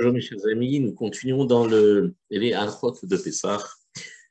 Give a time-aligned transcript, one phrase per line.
[0.00, 3.62] Aujourd'hui, chers amis, nous continuons dans le, les alchot de Pessah,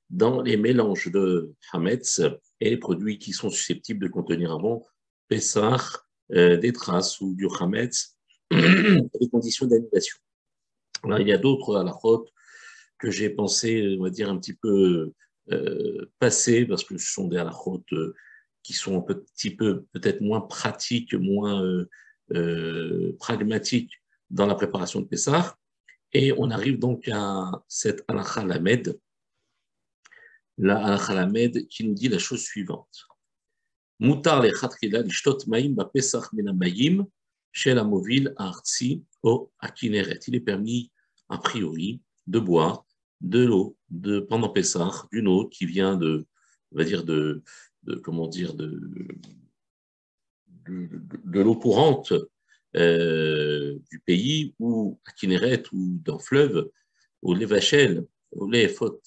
[0.09, 2.21] dans les mélanges de Hametz
[2.59, 4.83] et les produits qui sont susceptibles de contenir avant
[5.27, 5.77] Pessah,
[6.31, 8.17] euh, des traces ou du Hametz,
[8.51, 10.17] les conditions d'annulation.
[11.19, 12.25] il y a d'autres alachot
[12.97, 15.13] que j'ai pensé, on va dire, un petit peu
[15.51, 18.15] euh, passer, parce que ce sont des alachot euh,
[18.63, 21.87] qui sont un petit peu peut-être moins pratiques, moins euh,
[22.33, 23.98] euh pragmatiques
[24.29, 25.55] dans la préparation de Pessah.
[26.11, 28.97] Et on arrive donc à cette halakha lamed,
[30.57, 33.05] la halakha lamed qui nous dit la chose suivante.
[33.99, 37.05] Mutar le lishtot maim ba Pesach mayim
[37.51, 40.19] chez la movile artsi au akineret.
[40.27, 40.91] Il est permis,
[41.27, 42.85] a priori, de boire
[43.21, 46.25] de l'eau de, pendant Pessah, d'une eau qui vient de,
[46.71, 47.43] on va dire, de,
[47.83, 48.79] de comment dire, de,
[50.65, 50.89] de,
[51.25, 52.13] de l'eau courante
[52.77, 56.69] euh, du pays ou à Kinneret ou dans fleuve,
[57.21, 59.01] au Lévachel, au Léfot,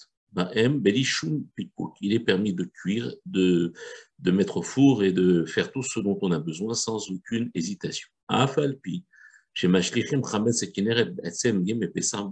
[2.01, 3.73] il est permis de cuire, de,
[4.19, 7.51] de mettre au four et de faire tout ce dont on a besoin sans aucune
[7.55, 8.09] hésitation.
[8.29, 9.05] Afalpi,
[9.53, 11.13] chez Mashlichim Chametz et Kinneret,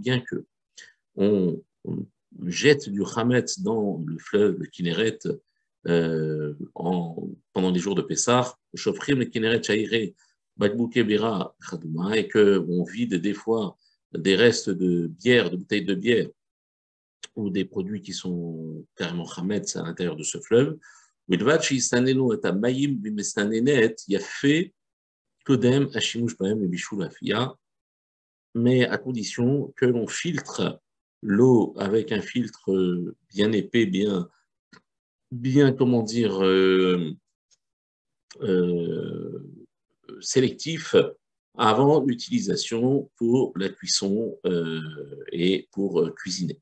[0.00, 0.47] bien que
[1.16, 1.62] on,
[2.47, 5.19] jette du Chametz dans le fleuve, le Kinneret,
[5.86, 9.60] euh, en, pendant les jours de Pessah, Shofrim le Kinneret
[10.61, 13.77] Chairé, et qu'on vide des fois
[14.12, 16.28] des restes de bière, de bouteilles de bière,
[17.36, 20.78] ou des produits qui sont carrément chametz à l'intérieur de ce fleuve,
[28.55, 30.81] mais à condition que l'on filtre
[31.22, 34.28] l'eau avec un filtre bien épais, bien,
[35.31, 37.12] bien comment dire, euh,
[38.41, 39.49] euh,
[40.20, 40.94] sélectif
[41.56, 44.80] avant l'utilisation pour la cuisson euh,
[45.32, 46.58] et pour euh, cuisiner.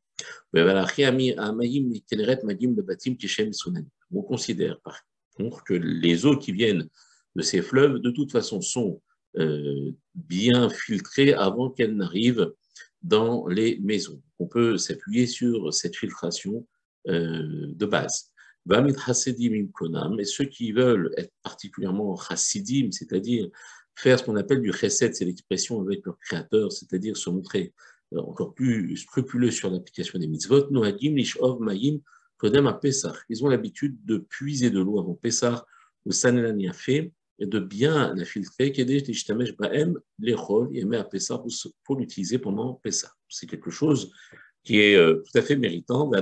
[4.10, 5.00] On considère par
[5.36, 6.88] contre que les eaux qui viennent
[7.36, 9.00] de ces fleuves, de toute façon, sont
[9.36, 12.52] euh, bien filtrées avant qu'elles n'arrivent
[13.02, 14.20] dans les maisons.
[14.40, 16.66] On peut s'appuyer sur cette filtration
[17.06, 18.32] de base
[18.70, 23.48] et ceux qui veulent être particulièrement chassidim, c'est-à-dire
[23.94, 27.72] faire ce qu'on appelle du chesed, c'est l'expression avec leur créateur, c'est-à-dire se montrer
[28.14, 31.98] euh, encore plus scrupuleux sur l'application des mitzvot, noagim lishov mayim
[32.36, 32.80] kodem à.
[33.28, 35.64] Ils ont l'habitude de puiser de l'eau avant Pessah,
[36.04, 38.72] ou sanelani a fait, et de bien la filtrer,
[39.58, 41.42] baem et à Pessah
[41.84, 43.12] pour l'utiliser pendant Pessah.
[43.28, 44.10] C'est quelque chose
[44.64, 46.12] qui est euh, tout à fait méritant.
[46.12, 46.18] Et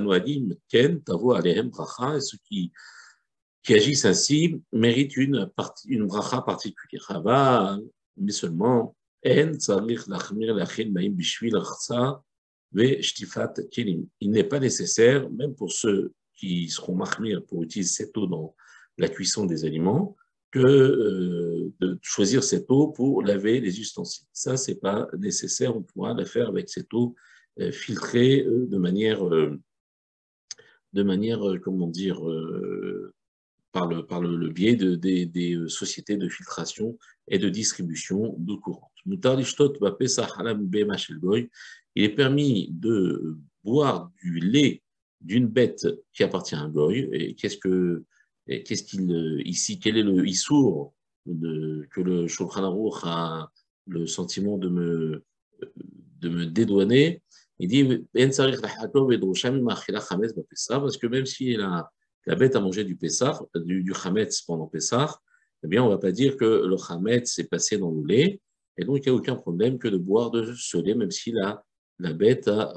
[2.21, 2.71] ceux qui,
[3.63, 5.49] qui agissent ainsi méritent une,
[6.05, 7.79] bracha particulière.
[8.17, 9.29] Mais seulement, En
[12.73, 18.55] Il n'est pas nécessaire, même pour ceux qui seront mahmir pour utiliser cette eau dans
[18.97, 20.15] la cuisson des aliments,
[20.51, 24.27] que euh, de choisir cette eau pour laver les ustensiles.
[24.31, 27.15] Ça, c'est pas nécessaire, on pourra la faire avec cette eau
[27.71, 29.59] filtré euh, de manière, euh,
[30.93, 32.21] de manière, comment dire,
[33.71, 36.97] par le, par le, biais de, des, des, sociétés de filtration
[37.27, 38.91] et de distribution d'eau courante.
[39.05, 39.13] Il
[41.95, 44.81] est permis de boire du lait
[45.21, 47.09] d'une bête qui appartient à un goy.
[47.11, 48.03] Et qu'est-ce que,
[48.47, 50.93] qu'est-ce qu'il, ici, quel est le issour
[51.25, 53.51] que le Shulchan a
[53.87, 55.23] le sentiment de me,
[56.21, 57.21] de me dédouaner?
[57.59, 58.05] Il dit
[60.79, 61.89] parce que même si la,
[62.25, 63.93] la bête a mangé du Pessah, du, du
[64.45, 65.19] pendant Pessah,
[65.63, 68.39] eh bien, on ne va pas dire que le Hametz est passé dans le lait,
[68.77, 71.31] et donc il n'y a aucun problème que de boire de ce lait, même si
[71.31, 71.63] la,
[71.99, 72.71] la bête a,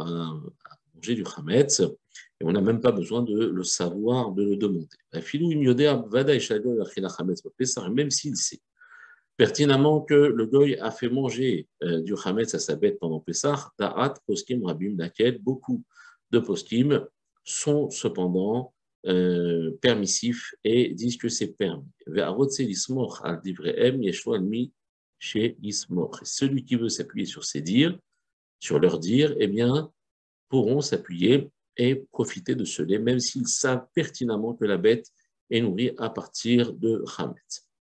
[0.95, 4.89] mangé du Hametz, et on n'a même pas besoin de le savoir, de le demander.
[7.93, 8.61] Même s'il sait
[9.41, 13.73] pertinemment que le goy a fait manger euh, du chametz à sa bête pendant Pessah,
[13.79, 15.83] Da'at poskim rabim laquelle beaucoup
[16.31, 17.07] de poskim
[17.43, 18.75] sont cependant
[19.07, 21.89] euh, permissifs et disent que c'est permis.
[26.23, 27.99] Celui qui veut s'appuyer sur ces dires,
[28.59, 29.91] sur leurs dires, eh bien,
[30.51, 31.49] pourront s'appuyer
[31.79, 35.11] et profiter de ce lait, même s'ils savent pertinemment que la bête
[35.49, 37.70] est nourrie à partir de chametz.